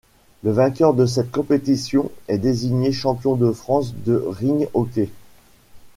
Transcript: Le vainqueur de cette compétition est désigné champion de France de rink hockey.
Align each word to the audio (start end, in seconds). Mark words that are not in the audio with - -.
Le 0.41 0.49
vainqueur 0.51 0.95
de 0.95 1.05
cette 1.05 1.29
compétition 1.29 2.09
est 2.27 2.39
désigné 2.39 2.91
champion 2.91 3.35
de 3.35 3.51
France 3.51 3.93
de 3.93 4.15
rink 4.27 4.67
hockey. 4.73 5.09